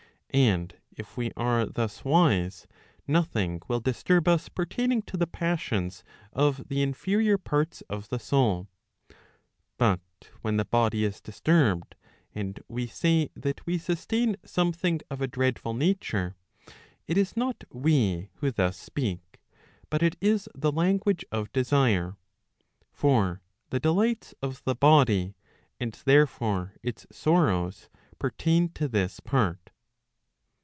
[0.33, 2.65] And if we are thus wise,
[3.05, 8.67] nothing will disturb us pertaining to the passions of the inferior parts of the sou);
[9.77, 9.99] but
[10.41, 11.95] when the body is disturbed,
[12.33, 16.37] and we say that we sustain something of a dreadful nature,
[17.07, 19.41] it is not we who thus speak,
[19.89, 22.15] but it is the language of desire;'
[22.93, 25.35] for the delights of the body,
[25.77, 29.57] and therefore its sorrows pertain to this part.